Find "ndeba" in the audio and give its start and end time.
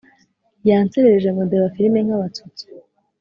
1.47-1.67